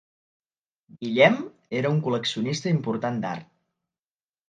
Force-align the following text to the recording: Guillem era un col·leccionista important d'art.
Guillem 1.03 1.37
era 1.83 1.93
un 1.99 2.01
col·leccionista 2.09 2.75
important 2.75 3.25
d'art. 3.27 3.51